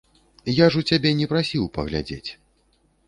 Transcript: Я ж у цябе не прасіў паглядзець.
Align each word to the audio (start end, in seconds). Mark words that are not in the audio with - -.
Я 0.59 0.69
ж 0.75 0.81
у 0.83 0.87
цябе 0.89 1.11
не 1.21 1.27
прасіў 1.33 1.69
паглядзець. 1.77 2.31